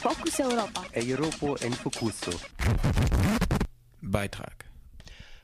Fokus 0.00 0.40
Europa. 0.40 0.82
Europa 0.94 1.62
en 1.62 1.74
Focuso. 1.74 2.30
Beitrag. 4.00 4.64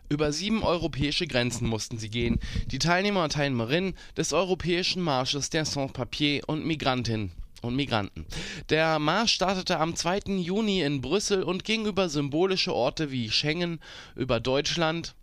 Über 0.09 0.33
sieben 0.33 0.63
europäische 0.63 1.27
Grenzen 1.27 1.69
mussten 1.69 1.99
sie 1.99 2.09
gehen, 2.09 2.41
die 2.69 2.79
Teilnehmer 2.79 3.25
und 3.25 3.35
Teilnehmerinnen 3.35 3.95
des 4.17 4.33
Europäischen 4.33 5.03
Marsches 5.03 5.51
der 5.51 5.67
Sans-Papiers 5.67 6.45
und 6.47 6.65
Migrantinnen 6.65 7.33
und 7.61 7.77
Migranten. 7.77 8.25
Der 8.71 8.99
Marsch 8.99 9.35
startete 9.35 9.79
am 9.79 9.95
2. 9.95 10.39
Juni 10.39 10.81
in 10.81 11.03
Brüssel 11.03 11.43
und 11.43 11.65
ging 11.65 11.85
über 11.85 12.09
symbolische 12.09 12.75
Orte 12.75 13.11
wie 13.11 13.31
Schengen, 13.31 13.79
über 14.15 14.41
Deutschland, 14.41 15.15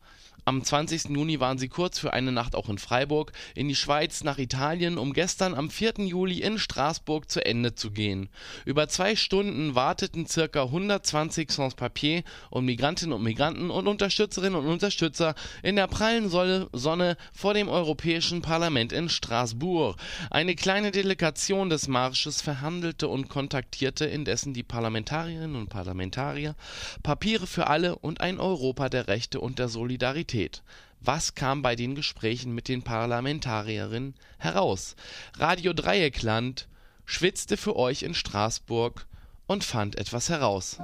am 0.45 0.61
20. 0.61 1.05
Juni 1.05 1.39
waren 1.39 1.57
sie 1.57 1.69
kurz 1.69 1.99
für 1.99 2.11
eine 2.11 2.33
Nacht 2.33 2.55
auch 2.55 2.67
in 2.67 2.77
Freiburg, 2.77 3.31
in 3.55 3.69
die 3.69 3.75
Schweiz, 3.75 4.25
nach 4.25 4.37
Italien, 4.37 4.97
um 4.97 5.13
gestern 5.13 5.53
am 5.53 5.69
4. 5.69 5.93
Juli 5.99 6.41
in 6.41 6.59
Straßburg 6.59 7.31
zu 7.31 7.45
Ende 7.45 7.75
zu 7.75 7.91
gehen. 7.91 8.27
Über 8.65 8.89
zwei 8.89 9.15
Stunden 9.15 9.73
warteten 9.73 10.27
circa 10.27 10.63
120 10.63 11.49
Sans-Papiers 11.49 12.23
und 12.49 12.65
Migrantinnen 12.65 13.13
und 13.13 13.23
Migranten 13.23 13.69
und 13.69 13.87
Unterstützerinnen 13.87 14.59
und 14.59 14.67
Unterstützer 14.67 15.33
in 15.61 15.77
der 15.77 15.87
prallen 15.87 16.29
Sonne 16.29 17.17
vor 17.33 17.53
dem 17.53 17.69
Europäischen 17.69 18.41
Parlament 18.41 18.91
in 18.91 19.07
Straßburg. 19.07 19.95
Eine 20.29 20.55
kleine 20.55 20.91
Delegation 20.91 21.69
des 21.69 21.87
Marsches 21.87 22.41
verhandelte 22.41 23.07
und 23.07 23.29
kontaktierte 23.29 24.05
indessen 24.05 24.53
die 24.53 24.63
Parlamentarierinnen 24.63 25.55
und 25.55 25.69
Parlamentarier, 25.69 26.55
Papiere 27.01 27.47
für 27.47 27.67
alle 27.67 27.95
und 27.95 28.19
ein 28.19 28.41
Europa 28.41 28.89
der 28.89 29.07
Rechte 29.07 29.39
und 29.39 29.57
der 29.57 29.69
Solidarität. 29.69 30.32
Realität. 30.33 30.63
Was 30.99 31.35
kam 31.35 31.61
bei 31.61 31.75
den 31.75 31.95
Gesprächen 31.95 32.55
mit 32.55 32.67
den 32.67 32.81
Parlamentarierinnen 32.81 34.15
heraus? 34.37 34.95
Radio 35.37 35.73
Dreieckland 35.73 36.67
schwitzte 37.05 37.57
für 37.57 37.75
euch 37.75 38.03
in 38.03 38.13
Straßburg 38.13 39.05
und 39.45 39.63
fand 39.63 39.97
etwas 39.97 40.29
heraus. 40.29 40.79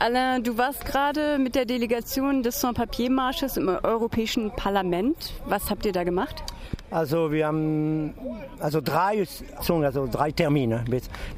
Alain, 0.00 0.44
du 0.44 0.56
warst 0.56 0.84
gerade 0.84 1.38
mit 1.38 1.54
der 1.54 1.64
Delegation 1.64 2.42
des 2.42 2.60
Sans-Papier-Marsches 2.60 3.56
im 3.56 3.68
Europäischen 3.68 4.54
Parlament. 4.54 5.34
Was 5.46 5.70
habt 5.70 5.84
ihr 5.84 5.92
da 5.92 6.04
gemacht? 6.04 6.44
Also 6.90 7.30
wir 7.30 7.46
haben 7.46 8.14
also 8.60 8.80
drei, 8.80 9.22
also 9.58 10.08
drei 10.10 10.30
Termine. 10.32 10.84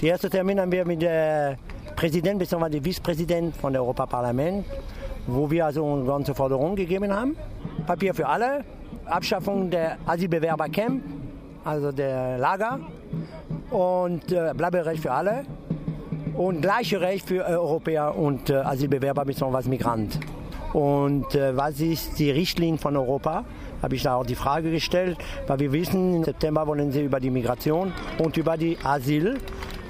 Der 0.01 0.11
erste 0.11 0.31
Termin 0.31 0.61
haben 0.61 0.71
wir 0.71 0.85
mit 0.85 1.03
dem 1.03 1.57
Präsident 1.97 2.39
bzw. 2.39 2.71
dem 2.71 2.85
Vizepräsident 2.85 3.57
von 3.57 3.73
dem 3.73 3.83
Europaparlament, 3.83 4.65
wo 5.27 5.51
wir 5.51 5.67
also 5.67 5.85
eine 5.85 6.05
ganze 6.05 6.35
Forderung 6.35 6.77
gegeben 6.77 7.13
haben. 7.13 7.37
Papier 7.87 8.15
für 8.15 8.29
alle, 8.29 8.65
Abschaffung 9.07 9.71
der 9.71 9.99
Asylbewerbercamp, 10.07 11.03
also 11.65 11.91
der 11.91 12.39
Lager 12.39 12.79
und 13.71 14.31
äh, 14.31 14.55
Bleiberecht 14.57 15.03
für 15.03 15.13
alle 15.13 15.45
und 16.37 16.63
gleiche 16.63 17.01
Recht 17.01 17.27
für 17.27 17.45
Europäer 17.45 18.17
und 18.17 18.51
äh, 18.51 18.55
Asylbewerber 18.55 19.25
bzw. 19.25 19.69
Migranten. 19.69 20.40
Und 20.73 21.35
äh, 21.35 21.57
was 21.57 21.81
ist 21.81 22.19
die 22.19 22.31
Richtlinie 22.31 22.79
von 22.79 22.97
Europa? 22.97 23.45
Habe 23.83 23.95
ich 23.97 24.03
da 24.03 24.15
auch 24.15 24.27
die 24.27 24.35
Frage 24.35 24.71
gestellt, 24.71 25.19
weil 25.47 25.59
wir 25.59 25.73
wissen, 25.73 26.17
im 26.17 26.25
September 26.25 26.67
wollen 26.67 26.93
sie 26.93 27.03
über 27.03 27.19
die 27.19 27.31
Migration 27.31 27.93
und 28.19 28.37
über 28.37 28.57
die 28.57 28.77
Asyl, 28.85 29.39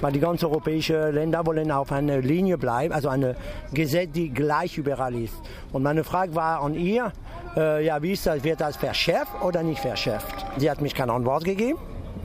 weil 0.00 0.12
die 0.12 0.20
ganzen 0.20 0.46
europäischen 0.46 1.12
Länder 1.12 1.44
wollen 1.44 1.70
auf 1.70 1.92
einer 1.92 2.18
Linie 2.18 2.56
bleiben, 2.56 2.94
also 2.94 3.08
eine 3.08 3.36
Gesetz, 3.74 4.12
die 4.12 4.30
gleich 4.30 4.78
überall 4.78 5.14
ist. 5.14 5.34
Und 5.72 5.82
meine 5.82 6.04
Frage 6.04 6.34
war 6.34 6.62
an 6.62 6.74
ihr, 6.74 7.12
äh, 7.56 7.84
ja, 7.84 8.00
wie 8.02 8.12
ist 8.12 8.26
das, 8.26 8.42
wird 8.44 8.60
das 8.60 8.76
verschärft 8.76 9.32
oder 9.42 9.62
nicht 9.62 9.80
verschärft? 9.80 10.46
Sie 10.56 10.70
hat 10.70 10.80
mich 10.80 10.94
keine 10.94 11.12
Antwort 11.12 11.44
gegeben. 11.44 11.78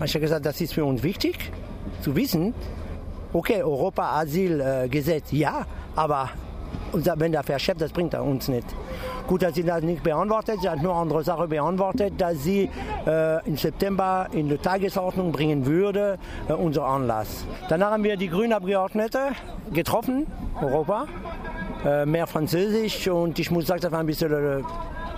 Ich 0.03 0.13
habe 0.13 0.21
gesagt, 0.21 0.45
das 0.45 0.61
ist 0.61 0.73
für 0.73 0.85
uns 0.85 1.03
wichtig 1.03 1.51
zu 2.01 2.15
wissen. 2.15 2.53
Okay, 3.33 3.63
Europa-Asyl-Gesetz, 3.63 5.33
äh, 5.33 5.37
ja, 5.37 5.65
aber 5.95 6.29
und 6.95 7.05
wenn 7.19 7.33
der 7.33 7.43
verschärft, 7.43 7.81
das 7.81 7.91
bringt 7.91 8.13
er 8.13 8.23
uns 8.23 8.47
nicht. 8.47 8.65
Gut, 9.27 9.41
dass 9.43 9.53
sie 9.53 9.63
das 9.63 9.81
nicht 9.81 10.01
beantwortet. 10.01 10.59
Sie 10.61 10.69
hat 10.69 10.81
nur 10.81 10.95
andere 10.95 11.23
Sachen 11.23 11.49
beantwortet, 11.49 12.13
dass 12.17 12.41
sie 12.41 12.69
äh, 13.05 13.45
im 13.45 13.57
September 13.57 14.27
in 14.31 14.47
die 14.47 14.57
Tagesordnung 14.57 15.33
bringen 15.33 15.65
würde, 15.65 16.17
äh, 16.47 16.53
unser 16.53 16.85
Anlass. 16.85 17.45
Danach 17.67 17.91
haben 17.91 18.05
wir 18.05 18.15
die 18.15 18.29
grünen 18.29 18.53
Abgeordnete 18.53 19.19
getroffen, 19.73 20.25
Europa, 20.61 21.05
äh, 21.85 22.05
mehr 22.05 22.27
Französisch 22.27 23.09
und 23.09 23.37
ich 23.39 23.51
muss 23.51 23.67
sagen, 23.67 23.81
das 23.81 23.91
war 23.91 23.99
ein 23.99 24.05
bisschen 24.05 24.31
äh, 24.31 24.63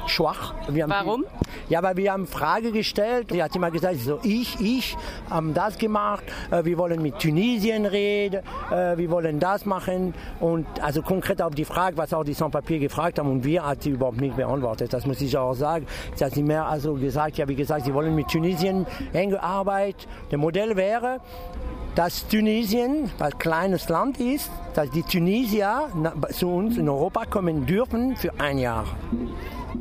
schwach. 0.10 0.54
Warum? 0.68 1.24
Die, 1.68 1.74
ja, 1.74 1.84
weil 1.84 1.98
wir 1.98 2.14
haben 2.14 2.28
Frage 2.28 2.72
gestellt. 2.72 3.28
Sie 3.32 3.42
hat 3.42 3.56
immer 3.56 3.72
gesagt, 3.72 4.00
so 4.00 4.20
ich, 4.24 4.60
ich 4.60 4.98
haben 5.30 5.54
das 5.54 5.78
gemacht. 5.78 6.24
Äh, 6.52 6.66
wir 6.66 6.78
wollen 6.78 7.02
mit 7.02 7.20
Tunesien 7.20 7.86
reden. 7.86 8.42
Äh, 8.72 8.98
wir 8.98 9.10
wollen 9.12 9.40
das 9.40 9.66
machen. 9.66 10.14
Und 10.40 10.66
also 10.82 11.02
konkret 11.02 11.42
auf 11.42 11.56
die 11.56 11.66
Frage, 11.66 11.98
was 11.98 12.14
auch 12.14 12.24
die 12.24 12.34
Sans-Papier 12.34 12.80
gefragt 12.80 13.20
haben 13.20 13.30
und 13.30 13.44
wir, 13.44 13.66
hat 13.66 13.84
sie 13.84 13.92
überhaupt 13.92 14.22
nicht 14.22 14.36
beantwortet. 14.36 14.94
Das 14.94 15.06
muss 15.06 15.22
ich 15.22 15.38
auch 15.38 15.54
sagen. 15.54 15.86
Sie 16.16 16.24
hat 16.24 16.34
sie 16.34 16.44
mehr 16.44 16.66
also 16.66 16.94
gesagt, 16.94 17.38
ja, 17.38 17.48
wie 17.48 17.56
gesagt, 17.56 17.86
sie 17.86 17.94
wollen 17.94 18.16
mit 18.16 18.30
Tunesien 18.30 18.86
enge 19.14 19.42
Arbeit. 19.42 20.08
Der 20.32 20.38
Modell 20.38 20.76
wäre, 20.76 21.20
dass 21.98 22.28
Tunesien, 22.28 23.10
weil 23.18 23.32
ein 23.32 23.40
kleines 23.40 23.90
Land 23.90 24.20
ist, 24.20 24.52
dass 24.76 24.88
die 24.92 25.02
Tunesier 25.02 25.88
zu 26.30 26.48
uns 26.48 26.78
in 26.78 26.88
Europa 26.88 27.26
kommen 27.26 27.66
dürfen 27.66 28.16
für 28.16 28.40
ein 28.40 28.60
Jahr. 28.60 28.86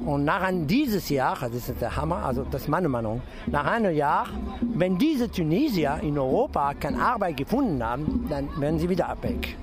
Und 0.07 0.25
nach 0.25 0.51
dieses 0.51 1.11
Jahr, 1.11 1.37
das 1.39 1.69
ist 1.69 1.79
der 1.79 1.95
Hammer, 1.95 2.25
also 2.25 2.47
das 2.51 2.63
ist 2.63 2.69
meine 2.69 2.89
Meinung, 2.89 3.21
nach 3.49 3.67
einem 3.67 3.95
Jahr, 3.95 4.29
wenn 4.63 4.97
diese 4.97 5.31
Tunesier 5.31 5.99
in 6.01 6.19
Europa 6.19 6.73
keine 6.81 7.03
Arbeit 7.03 7.37
gefunden 7.37 7.85
haben, 7.85 8.25
dann 8.31 8.49
werden 8.59 8.79
sie 8.79 8.89
wieder 8.89 9.15
weg. 9.21 9.55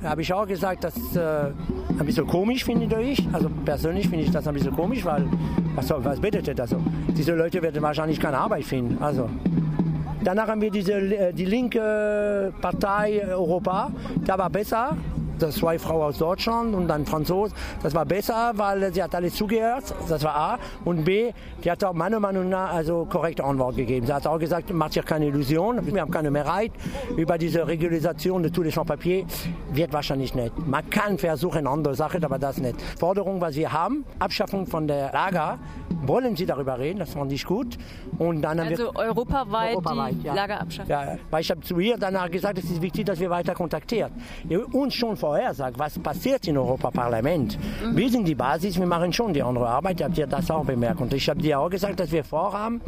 Da 0.00 0.08
habe 0.08 0.22
ich 0.22 0.32
auch 0.32 0.46
gesagt, 0.46 0.82
das 0.84 0.96
ist 0.96 1.16
äh, 1.16 1.50
ein 1.98 2.06
bisschen 2.06 2.26
komisch, 2.26 2.64
finde 2.64 3.02
ich. 3.02 3.22
Also 3.30 3.50
persönlich 3.66 4.08
finde 4.08 4.24
ich 4.24 4.30
das 4.30 4.48
ein 4.48 4.54
bisschen 4.54 4.74
komisch, 4.74 5.04
weil 5.04 5.28
was, 5.74 5.90
was 5.90 6.18
bedeutet 6.18 6.58
das? 6.58 6.74
Diese 7.08 7.34
Leute 7.34 7.60
werden 7.60 7.82
wahrscheinlich 7.82 8.18
keine 8.18 8.38
Arbeit 8.38 8.64
finden. 8.64 9.02
Also, 9.02 9.28
danach 10.24 10.48
haben 10.48 10.60
wir 10.60 10.70
diese, 10.70 10.94
äh, 10.94 11.32
die 11.32 11.44
linke 11.44 12.52
Partei 12.60 13.22
Europa, 13.26 13.90
da 14.24 14.38
war 14.38 14.50
besser 14.50 14.96
das 15.40 15.56
zwei 15.56 15.78
Frauen 15.78 16.02
aus 16.02 16.18
Deutschland 16.18 16.74
und 16.74 16.88
dann 16.88 17.06
Franzose. 17.06 17.54
Das 17.82 17.94
war 17.94 18.04
besser, 18.04 18.52
weil 18.54 18.92
sie 18.92 19.02
hat 19.02 19.14
alles 19.14 19.34
zugehört. 19.34 19.94
Das 20.08 20.22
war 20.22 20.36
A. 20.36 20.58
Und 20.84 21.04
B, 21.04 21.32
die 21.64 21.70
hat 21.70 21.82
auch 21.84 21.92
meiner 21.92 22.20
Meinung 22.20 22.48
nach 22.48 22.72
also 22.72 23.06
korrekte 23.06 23.44
Antwort 23.44 23.76
gegeben. 23.76 24.06
Sie 24.06 24.12
hat 24.12 24.26
auch 24.26 24.38
gesagt, 24.38 24.72
macht 24.72 24.92
sich 24.92 25.04
keine 25.04 25.26
Illusion. 25.26 25.80
Wir 25.86 26.00
haben 26.00 26.10
keine 26.10 26.30
Mehrheit 26.30 26.72
über 27.16 27.38
diese 27.38 27.66
Regularisation 27.66 28.42
de 28.42 28.52
tous 28.52 28.64
les 28.64 28.74
Sans-Papiers. 28.74 29.24
Wird 29.72 29.92
wahrscheinlich 29.92 30.34
nicht. 30.34 30.52
Man 30.66 30.88
kann 30.90 31.18
versuchen, 31.18 31.66
andere 31.66 31.94
Sachen, 31.94 32.24
aber 32.24 32.38
das 32.38 32.58
nicht. 32.58 32.80
Forderung, 32.98 33.40
was 33.40 33.56
wir 33.56 33.72
haben, 33.72 34.04
Abschaffung 34.18 34.66
von 34.66 34.86
der 34.86 35.12
Lager, 35.12 35.58
wollen 36.02 36.36
Sie 36.36 36.46
darüber 36.46 36.78
reden, 36.78 36.98
das 36.98 37.14
fand 37.14 37.32
ich 37.32 37.44
gut. 37.44 37.78
Und 38.18 38.42
dann 38.42 38.60
also 38.60 38.94
europaweit, 38.94 39.74
europaweit 39.74 40.14
die 40.22 40.26
ja. 40.26 40.34
Lager 40.34 40.60
abschaffen? 40.60 40.90
Ja, 40.90 41.16
weil 41.30 41.40
ich 41.40 41.50
habe 41.50 41.60
zu 41.62 41.78
ihr 41.78 41.96
danach 41.98 42.30
gesagt, 42.30 42.58
es 42.58 42.64
ist 42.64 42.82
wichtig, 42.82 43.06
dass 43.06 43.18
wir 43.20 43.30
weiter 43.30 43.54
kontaktiert. 43.54 44.12
Uns 44.72 44.94
schon 44.94 45.16
vor 45.16 45.30
vorhersagt, 45.30 45.78
was 45.78 45.96
passiert 45.98 46.46
im 46.48 46.56
Europaparlament. 46.56 47.56
Mhm. 47.56 47.96
Wir 47.96 48.10
sind 48.10 48.26
die 48.26 48.34
Basis, 48.34 48.78
wir 48.78 48.86
machen 48.86 49.12
schon 49.12 49.32
die 49.32 49.42
andere 49.42 49.68
Arbeit. 49.68 50.02
Habt 50.02 50.18
ihr 50.18 50.26
das 50.26 50.50
auch 50.50 50.64
bemerkt? 50.64 51.00
Und 51.00 51.14
ich 51.14 51.28
habe 51.28 51.40
dir 51.40 51.60
auch 51.60 51.70
gesagt, 51.70 52.00
dass 52.00 52.10
wir 52.10 52.24
vorhaben 52.24 52.80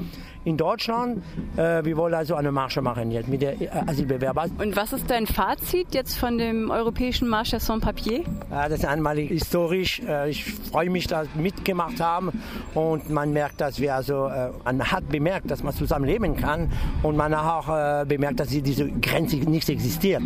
in 0.45 0.57
Deutschland, 0.57 1.23
äh, 1.57 1.85
wir 1.85 1.97
wollen 1.97 2.15
also 2.15 2.35
eine 2.35 2.51
Marsche 2.51 2.83
machen 2.83 3.13
jetzt 3.13 3.29
mit 3.29 3.43
der 3.43 3.61
äh, 3.61 3.69
Asylbewerber. 3.87 4.47
Und 4.59 4.75
was 4.75 4.93
ist 4.93 5.09
dein 5.09 5.27
Fazit 5.27 5.95
jetzt 5.95 6.19
von 6.19 6.37
dem 6.37 6.71
europäischen 6.71 7.29
Marsch 7.29 7.51
der 7.51 7.61
Sans-Papier? 7.61 8.25
Ja, 8.51 8.69
das 8.69 8.81
ist 8.81 8.87
einmalig 8.87 9.29
historisch. 9.29 10.01
Äh, 10.01 10.31
ich 10.31 10.45
freue 10.45 10.91
mich, 10.91 11.07
dass 11.07 11.29
wir 11.35 11.43
mitgemacht 11.43 12.01
haben 12.01 12.33
und 12.75 13.02
man 13.09 13.33
merkt, 13.33 13.61
dass 13.61 13.81
wir 13.81 13.95
also, 13.95 14.27
äh, 14.27 14.51
man 14.65 14.91
hat 14.91 15.09
bemerkt, 15.09 15.51
dass 15.51 15.63
man 15.63 15.75
zusammen 15.75 16.05
leben 16.05 16.37
kann 16.37 16.71
und 17.03 17.17
man 17.17 17.37
hat 17.37 17.67
auch 17.67 18.03
äh, 18.03 18.05
bemerkt, 18.07 18.41
dass 18.41 18.49
diese 18.49 18.89
Grenze 18.89 19.37
nicht 19.37 19.69
existiert. 19.69 20.23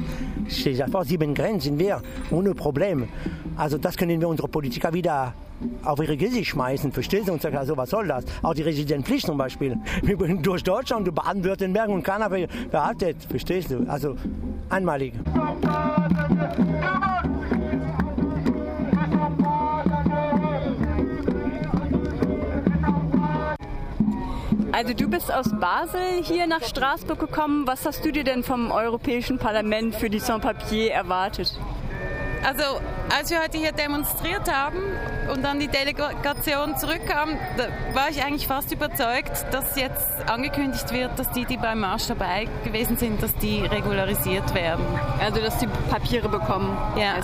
Stell 0.49 0.75
dir 0.75 0.89
vor, 0.89 1.05
sieben 1.05 1.35
Grenzen 1.35 1.61
sind 1.61 1.79
wir 1.79 2.03
ohne 2.31 2.55
Probleme. 2.55 3.09
Also 3.57 3.79
das 3.79 3.97
können 3.97 4.21
wir 4.21 4.29
unsere 4.29 4.49
Politiker 4.49 4.93
wieder 4.93 5.35
auf 5.85 6.01
ihre 6.01 6.17
Gesicht 6.17 6.51
schmeißen, 6.51 6.93
verstehst 6.93 7.29
du? 7.29 7.33
Und 7.33 7.43
sagen, 7.43 7.57
also 7.57 7.77
was 7.77 7.91
soll 7.91 8.09
das? 8.09 8.25
Auch 8.43 8.55
die 8.55 8.63
Residentenpflicht 8.63 9.27
zum 9.27 9.39
Beispiel. 9.39 9.79
Wir 10.03 10.17
bringen 10.17 10.43
durch 10.43 10.63
Deutschland, 10.63 11.13
Baden-Württemberg 11.15 11.89
und 11.89 12.03
keiner 12.03 12.31
verhaltet, 12.71 13.17
verstehst 13.29 13.71
du? 13.71 13.87
Also 13.89 14.17
einmalig. 14.69 15.15
Also 24.73 24.95
du 24.95 25.09
bist 25.09 25.33
aus 25.33 25.51
Basel 25.59 26.23
hier 26.23 26.47
nach 26.47 26.63
Straßburg 26.63 27.19
gekommen. 27.19 27.67
Was 27.67 27.87
hast 27.87 28.05
du 28.05 28.13
dir 28.13 28.25
denn 28.25 28.43
vom 28.43 28.71
Europäischen 28.71 29.39
Parlament 29.39 29.95
für 29.95 30.11
die 30.11 30.19
Sans-Papiers 30.19 30.91
erwartet? 30.91 31.59
Also 32.45 32.81
als 33.15 33.31
wir 33.31 33.43
heute 33.43 33.59
hier 33.59 33.73
demonstriert 33.73 34.51
haben 34.53 34.79
und 35.33 35.43
dann 35.43 35.59
die 35.59 35.69
Delegation 35.69 36.77
zurückkam, 36.77 37.31
da 37.57 37.65
war 37.95 38.09
ich 38.11 38.23
eigentlich 38.23 38.47
fast 38.47 38.73
überzeugt, 38.73 39.47
dass 39.51 39.77
jetzt 39.77 40.29
angekündigt 40.29 40.93
wird, 40.93 41.19
dass 41.19 41.31
die, 41.31 41.45
die 41.45 41.57
beim 41.57 41.81
Marsch 41.81 42.07
dabei 42.07 42.47
gewesen 42.65 42.97
sind, 42.97 43.23
dass 43.23 43.35
die 43.37 43.61
regularisiert 43.61 44.55
werden. 44.55 44.85
Also 45.21 45.41
dass 45.41 45.59
die 45.59 45.69
Papiere 45.91 46.29
bekommen. 46.29 46.77
Ja. 46.97 47.15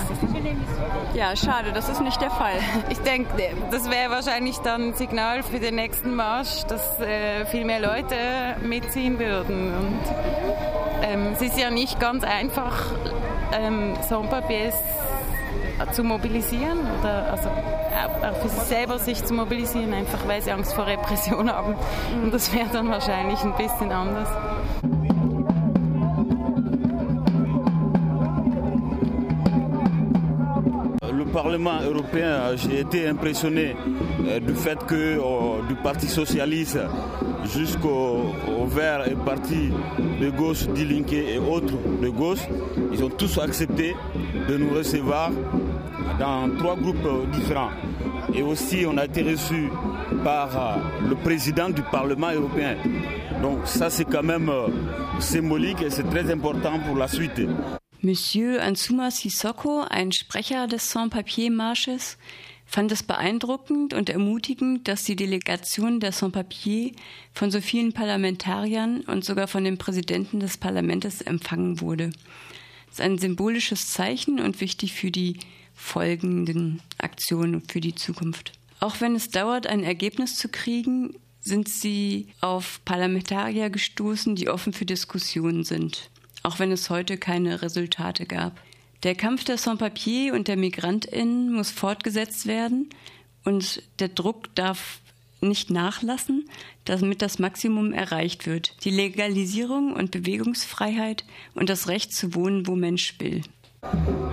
Ja, 1.13 1.35
schade, 1.35 1.71
das 1.73 1.89
ist 1.89 2.01
nicht 2.01 2.19
der 2.21 2.31
Fall. 2.31 2.53
Ich 2.89 2.99
denke, 2.99 3.29
das 3.71 3.89
wäre 3.89 4.11
wahrscheinlich 4.11 4.57
dann 4.59 4.89
ein 4.89 4.93
Signal 4.93 5.43
für 5.43 5.59
den 5.59 5.75
nächsten 5.75 6.15
Marsch, 6.15 6.63
dass 6.67 6.99
äh, 6.99 7.45
viel 7.45 7.65
mehr 7.65 7.79
Leute 7.79 8.15
mitziehen 8.61 9.19
würden. 9.19 9.73
Und 9.73 9.99
ähm, 11.01 11.33
es 11.33 11.41
ist 11.41 11.57
ja 11.57 11.69
nicht 11.69 11.99
ganz 11.99 12.23
einfach, 12.23 12.91
ähm, 13.59 13.93
Sans-Papiers 14.07 14.75
zu 15.91 16.03
mobilisieren 16.03 16.79
oder 16.99 17.31
also 17.31 17.49
auch 17.49 18.35
für 18.41 18.49
sich 18.49 18.61
selber 18.63 18.99
sich 18.99 19.23
zu 19.23 19.33
mobilisieren, 19.33 19.93
einfach 19.93 20.27
weil 20.27 20.41
sie 20.41 20.51
Angst 20.51 20.73
vor 20.73 20.87
Repression 20.87 21.51
haben. 21.51 21.75
Und 22.23 22.33
das 22.33 22.53
wäre 22.53 22.69
dann 22.71 22.89
wahrscheinlich 22.89 23.39
ein 23.43 23.55
bisschen 23.55 23.91
anders. 23.91 24.29
Le 31.11 31.25
Parlement 31.25 31.81
européen, 31.81 32.55
j'ai 32.57 32.81
été 32.81 33.07
impressionné 33.07 33.75
euh, 34.27 34.39
du 34.39 34.53
fait 34.53 34.77
que 34.85 35.17
euh, 35.17 35.61
du 35.67 35.75
Parti 35.75 36.07
socialiste 36.07 36.87
jusqu'au 37.45 38.33
au 38.47 38.65
Vert 38.65 39.07
et 39.07 39.15
parti 39.15 39.69
de 40.21 40.29
gauche, 40.29 40.67
Die 40.67 41.03
et 41.15 41.37
autres 41.37 41.77
de 42.01 42.09
gauche, 42.09 42.39
ils 42.91 43.03
ont 43.03 43.09
tous 43.09 43.37
accepté 43.39 43.95
de 44.47 44.57
nous 44.57 44.69
recevoir 44.73 45.31
dans 46.19 46.49
trois 46.57 46.75
groupes 46.75 47.31
différents. 47.31 47.71
Et 48.33 48.41
aussi, 48.41 48.85
on 48.87 48.97
a 48.97 49.05
été 49.05 49.21
reçu 49.21 49.69
par 50.23 50.57
euh, 50.57 51.07
le 51.09 51.15
président 51.15 51.69
du 51.69 51.81
Parlement 51.83 52.31
européen. 52.31 52.77
Donc 53.41 53.59
ça, 53.65 53.89
c'est 53.89 54.05
quand 54.05 54.23
même 54.23 54.49
euh, 54.49 54.67
symbolique 55.19 55.81
et 55.81 55.89
c'est 55.89 56.09
très 56.09 56.31
important 56.31 56.79
pour 56.79 56.95
la 56.95 57.07
suite. 57.07 57.41
Monsieur 58.01 58.59
Ansuma 58.61 59.11
Sissoko, 59.11 59.83
ein 59.89 60.11
Sprecher 60.11 60.67
des 60.67 60.77
Sans-Papier-Marsches, 60.77 62.17
fand 62.65 62.91
es 62.91 63.03
beeindruckend 63.03 63.93
und 63.93 64.09
ermutigend, 64.09 64.87
dass 64.87 65.03
die 65.03 65.15
Delegation 65.15 65.99
der 65.99 66.11
Sans-Papier 66.11 66.91
von 67.33 67.51
so 67.51 67.61
vielen 67.61 67.93
Parlamentariern 67.93 69.01
und 69.01 69.23
sogar 69.23 69.47
von 69.47 69.63
dem 69.63 69.77
Präsidenten 69.77 70.39
des 70.39 70.57
Parlaments 70.57 71.21
empfangen 71.21 71.81
wurde. 71.81 72.09
Das 72.87 72.99
ist 72.99 73.01
ein 73.01 73.17
symbolisches 73.17 73.89
Zeichen 73.89 74.39
und 74.39 74.61
wichtig 74.61 74.93
für 74.93 75.11
die 75.11 75.39
folgenden 75.75 76.81
Aktionen 76.97 77.61
für 77.67 77.81
die 77.81 77.95
Zukunft. 77.95 78.53
Auch 78.79 79.01
wenn 79.01 79.15
es 79.15 79.29
dauert, 79.29 79.67
ein 79.67 79.83
Ergebnis 79.83 80.35
zu 80.35 80.49
kriegen, 80.49 81.15
sind 81.39 81.67
sie 81.67 82.27
auf 82.41 82.81
Parlamentarier 82.85 83.69
gestoßen, 83.69 84.35
die 84.35 84.49
offen 84.49 84.73
für 84.73 84.85
Diskussionen 84.85 85.63
sind 85.63 86.09
auch 86.43 86.59
wenn 86.59 86.71
es 86.71 86.89
heute 86.89 87.17
keine 87.17 87.61
Resultate 87.61 88.25
gab. 88.25 88.59
Der 89.03 89.15
Kampf 89.15 89.43
der 89.43 89.57
Sans-Papier 89.57 90.33
und 90.33 90.47
der 90.47 90.55
MigrantInnen 90.55 91.51
muss 91.51 91.71
fortgesetzt 91.71 92.47
werden 92.47 92.89
und 93.43 93.83
der 93.99 94.07
Druck 94.07 94.55
darf 94.55 95.01
nicht 95.41 95.69
nachlassen, 95.69 96.49
damit 96.85 97.21
das 97.21 97.37
Maximum 97.37 97.91
erreicht 97.91 98.45
wird. 98.45 98.77
Die 98.85 98.91
Legalisierung 98.91 99.91
und 99.91 100.11
Bewegungsfreiheit 100.11 101.25
und 101.53 101.69
das 101.69 101.89
Recht 101.89 102.13
zu 102.13 102.33
wohnen, 102.33 102.65
wo 102.65 102.75
Mensch 102.75 103.19
will. 103.19 103.41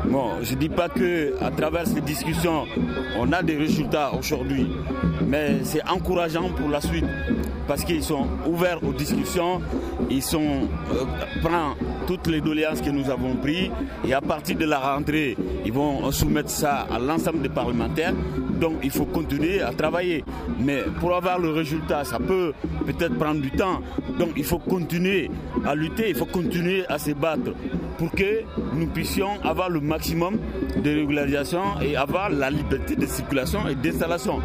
Bon, 0.07 0.43
je 0.43 0.55
ne 0.55 0.59
dis 0.59 0.69
pas 0.69 0.89
qu'à 0.89 1.51
travers 1.57 1.87
ces 1.87 2.01
discussions, 2.01 2.65
on 3.19 3.33
a 3.33 3.43
des 3.43 3.57
résultats 3.57 4.13
aujourd'hui, 4.15 4.67
mais 5.27 5.59
c'est 5.65 5.87
encourageant 5.89 6.51
pour 6.51 6.69
la 6.69 6.81
suite 6.81 7.05
parce 7.71 7.85
qu'ils 7.85 8.03
sont 8.03 8.27
ouverts 8.47 8.83
aux 8.83 8.93
discussions, 8.93 9.61
ils 10.11 10.23
sont 10.23 10.69
euh, 10.93 11.05
prennent 11.41 11.75
toutes 12.07 12.27
les 12.27 12.41
doléances 12.41 12.81
que 12.81 12.91
nous 12.91 13.09
avons 13.11 13.37
prises 13.37 13.71
et 14.05 14.13
à 14.13 14.21
partir 14.21 14.57
de 14.57 14.65
la 14.65 14.81
rentrée, 14.81 15.37
ils 15.65 15.73
vont 15.73 16.11
soumettre 16.11 16.51
ça 16.51 16.87
à 16.93 16.99
l'ensemble 16.99 17.43
des 17.43 17.49
parlementaires. 17.49 18.15
Donc 18.61 18.75
il 18.83 18.91
faut 18.91 19.05
continuer 19.05 19.63
à 19.63 19.73
travailler. 19.73 20.25
Mais 20.59 20.83
pour 20.99 21.15
avoir 21.15 21.39
le 21.39 21.51
résultat, 21.51 22.05
ça 22.05 22.19
peut 22.19 22.53
peut-être 22.87 23.17
prendre 23.17 23.41
du 23.41 23.53
temps. 23.53 23.81
Donc 24.19 24.31
il 24.37 24.45
faut 24.45 24.59
continuer 24.59 25.31
à 25.65 25.75
lutter, 25.77 26.11
il 26.11 26.17
faut 26.17 26.27
continuer 26.27 26.85
à 26.89 26.99
se 26.99 27.13
battre 27.13 27.53
pour 27.99 28.11
que 28.11 28.43
nous 28.75 28.87
puissions 28.89 29.39
avoir 29.43 29.71
le 29.71 29.81
maximum 29.81 30.39
de 30.83 30.91
régularisation 30.91 31.81
et 31.81 31.97
avoir 31.97 32.31
la 32.31 32.51
liberté 32.51 32.97
de 32.97 33.07
circulation 33.07 33.67
et 33.69 33.75
d'installation. 33.75 34.41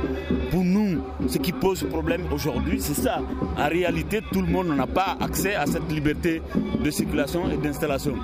Pour 0.51 0.63
nous, 0.63 1.01
ce 1.27 1.37
qui 1.37 1.51
pose 1.51 1.83
problème 1.89 2.23
aujourd'hui, 2.31 2.81
c'est 2.81 2.93
ça. 2.93 3.21
En 3.57 3.67
réalité, 3.67 4.21
tout 4.31 4.41
le 4.41 4.47
monde 4.47 4.75
n'a 4.75 4.87
pas 4.87 5.17
accès 5.19 5.55
à 5.55 5.65
cette 5.65 5.91
liberté 5.91 6.41
de 6.83 6.91
circulation 6.91 7.49
et 7.51 7.57
d'installation. 7.57 8.15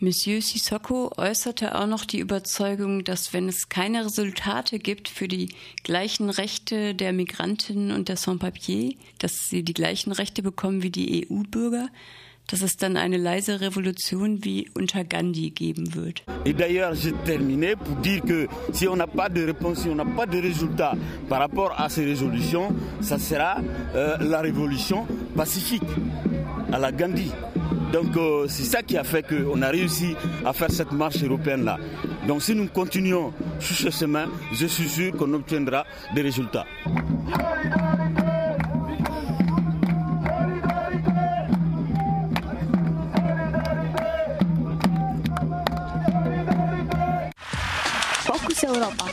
Monsieur 0.00 0.40
Sissoko 0.40 1.10
äußerte 1.16 1.74
auch 1.74 1.88
noch 1.88 2.04
die 2.04 2.20
Überzeugung, 2.20 3.02
dass 3.02 3.32
wenn 3.32 3.48
es 3.48 3.68
keine 3.68 4.04
Resultate 4.04 4.78
gibt 4.78 5.08
für 5.08 5.26
die 5.26 5.48
gleichen 5.82 6.30
Rechte 6.30 6.94
der 6.94 7.12
Migrantinnen 7.12 7.90
und 7.90 8.08
der 8.08 8.16
Sans-Papiers, 8.16 8.94
dass 9.18 9.48
sie 9.48 9.64
die 9.64 9.74
gleichen 9.74 10.12
Rechte 10.12 10.40
bekommen 10.40 10.84
wie 10.84 10.90
die 10.90 11.26
EU-Bürger, 11.28 11.88
dass 12.48 12.62
es 12.62 12.76
dann 12.76 12.96
eine 12.96 13.18
leise 13.18 13.60
Revolution 13.60 14.42
wie 14.42 14.68
unter 14.74 15.04
Gandhi. 15.04 15.52
Et 16.44 16.52
d'ailleurs, 16.54 16.94
j'ai 16.94 17.12
terminé 17.24 17.76
pour 17.76 17.96
dire 17.96 18.22
que 18.22 18.48
si 18.72 18.88
on 18.88 18.96
n'a 18.96 19.06
pas 19.06 19.28
de 19.28 19.44
réponse, 19.44 19.82
si 19.82 19.88
on 19.88 19.94
n'a 19.94 20.04
pas 20.06 20.26
de 20.26 20.38
résultat 20.40 20.94
par 21.28 21.40
rapport 21.40 21.78
à 21.78 21.88
ces 21.88 22.04
résolutions, 22.04 22.74
ça 23.00 23.18
sera 23.18 23.58
euh, 23.94 24.16
la 24.20 24.40
révolution 24.40 25.06
pacifique 25.36 25.82
à 26.72 26.78
la 26.78 26.90
Gandhi. 26.90 27.30
Donc 27.92 28.16
euh, 28.16 28.46
c'est 28.48 28.64
ça 28.64 28.82
qui 28.82 28.96
a 28.96 29.04
fait 29.04 29.22
qu'on 29.26 29.60
a 29.62 29.68
réussi 29.68 30.14
à 30.44 30.52
faire 30.52 30.70
cette 30.70 30.92
marche 30.92 31.22
européenne-là. 31.22 31.78
Donc 32.26 32.42
si 32.42 32.54
nous 32.54 32.66
continuons 32.68 33.32
sur 33.60 33.76
ce 33.76 33.90
chemin, 33.90 34.26
je 34.52 34.66
suis 34.66 34.88
sûr 34.88 35.12
qu'on 35.12 35.32
obtiendra 35.34 35.84
des 36.14 36.22
résultats. 36.22 36.66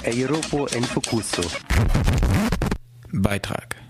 Europa 0.03 0.75
in 0.75 0.83
Focusso. 0.83 1.41
Beitrag 3.11 3.84